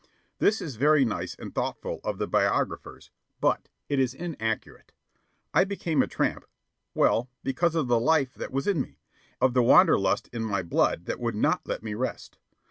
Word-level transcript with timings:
This 0.39 0.61
is 0.61 0.77
very 0.77 1.05
nice 1.05 1.35
and 1.35 1.53
thoughtful 1.53 1.99
of 2.03 2.17
the 2.17 2.25
biographers, 2.25 3.11
but 3.39 3.69
it 3.87 3.99
is 3.99 4.15
inaccurate. 4.15 4.93
I 5.53 5.63
became 5.63 6.01
a 6.01 6.07
tramp 6.07 6.43
well, 6.95 7.29
because 7.43 7.75
of 7.75 7.87
the 7.87 7.99
life 7.99 8.33
that 8.33 8.51
was 8.51 8.65
in 8.65 8.81
me, 8.81 8.97
of 9.39 9.53
the 9.53 9.61
wanderlust 9.61 10.27
in 10.33 10.43
my 10.43 10.63
blood 10.63 11.05
that 11.05 11.19
would 11.19 11.35
not 11.35 11.67
let 11.67 11.83
me 11.83 11.93
rest. 11.93 12.39